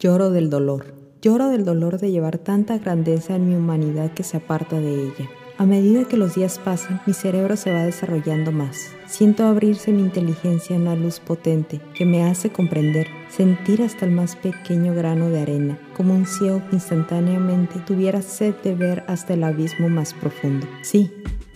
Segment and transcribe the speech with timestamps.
[0.00, 0.94] Lloro del dolor.
[1.22, 5.28] Lloro del dolor de llevar tanta grandeza en mi humanidad que se aparta de ella.
[5.56, 8.92] A medida que los días pasan, mi cerebro se va desarrollando más.
[9.08, 14.12] Siento abrirse mi inteligencia a una luz potente que me hace comprender, sentir hasta el
[14.12, 19.34] más pequeño grano de arena, como un ciego que instantáneamente tuviera sed de ver hasta
[19.34, 20.68] el abismo más profundo.
[20.82, 21.10] Sí,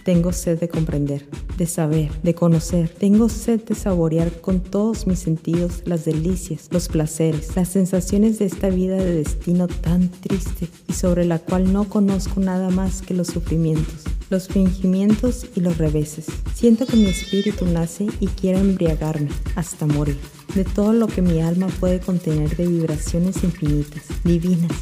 [0.05, 1.27] tengo sed de comprender,
[1.57, 2.89] de saber, de conocer.
[2.89, 8.47] Tengo sed de saborear con todos mis sentidos las delicias, los placeres, las sensaciones de
[8.47, 13.15] esta vida de destino tan triste y sobre la cual no conozco nada más que
[13.15, 16.27] los sufrimientos, los fingimientos y los reveses.
[16.55, 20.19] Siento que mi espíritu nace y quiere embriagarme hasta morir
[20.55, 24.73] de todo lo que mi alma puede contener de vibraciones infinitas, divinas,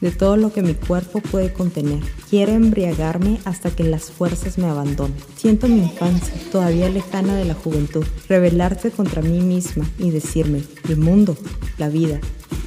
[0.00, 2.00] de todo lo que mi cuerpo puede contener.
[2.30, 5.16] Quiero embriagarme hasta que las fuerzas me abandonen.
[5.36, 10.96] Siento mi infancia, todavía lejana de la juventud, rebelarte contra mí misma y decirme, el
[10.96, 11.36] mundo,
[11.78, 12.20] la vida,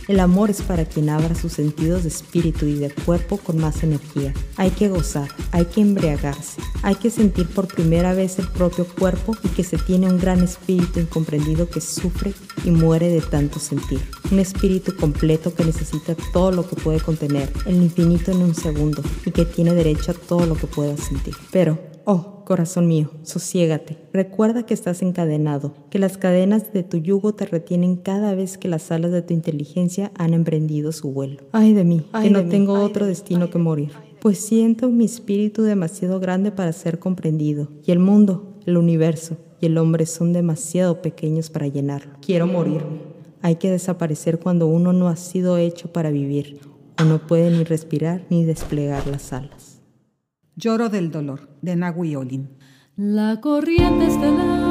[0.07, 3.83] el amor es para quien abra sus sentidos de espíritu y de cuerpo con más
[3.83, 4.33] energía.
[4.57, 9.37] Hay que gozar, hay que embriagarse, hay que sentir por primera vez el propio cuerpo
[9.43, 12.33] y que se tiene un gran espíritu incomprendido que sufre
[12.65, 14.01] y muere de tanto sentir.
[14.31, 19.01] Un espíritu completo que necesita todo lo que puede contener, el infinito en un segundo
[19.25, 21.35] y que tiene derecho a todo lo que pueda sentir.
[21.51, 23.97] Pero, oh, Corazón mío, sosiégate.
[24.11, 28.67] Recuerda que estás encadenado, que las cadenas de tu yugo te retienen cada vez que
[28.67, 31.41] las alas de tu inteligencia han emprendido su vuelo.
[31.53, 33.91] Ay de mí, que no tengo otro destino que morir.
[34.19, 39.67] Pues siento mi espíritu demasiado grande para ser comprendido, y el mundo, el universo y
[39.67, 42.11] el hombre son demasiado pequeños para llenarlo.
[42.21, 42.99] Quiero morirme.
[43.41, 46.59] Hay que desaparecer cuando uno no ha sido hecho para vivir,
[46.99, 49.70] o no puede ni respirar ni desplegar las alas.
[50.55, 52.49] Lloro del dolor, de Nahui Olin.
[52.97, 54.70] La corriente estelar